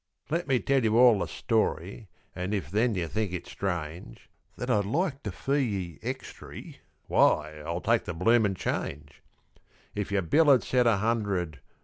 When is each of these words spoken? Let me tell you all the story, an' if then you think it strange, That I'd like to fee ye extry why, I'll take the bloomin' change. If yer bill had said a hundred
Let 0.31 0.47
me 0.47 0.59
tell 0.59 0.83
you 0.83 0.97
all 0.97 1.19
the 1.19 1.27
story, 1.27 2.07
an' 2.35 2.53
if 2.53 2.71
then 2.71 2.95
you 2.95 3.07
think 3.07 3.31
it 3.33 3.45
strange, 3.45 4.31
That 4.55 4.67
I'd 4.67 4.83
like 4.83 5.21
to 5.21 5.31
fee 5.31 5.59
ye 5.61 5.99
extry 6.01 6.79
why, 7.05 7.59
I'll 7.59 7.81
take 7.81 8.05
the 8.05 8.15
bloomin' 8.15 8.55
change. 8.55 9.21
If 9.93 10.11
yer 10.11 10.21
bill 10.23 10.45
had 10.49 10.63
said 10.63 10.87
a 10.87 10.97
hundred 10.97 11.59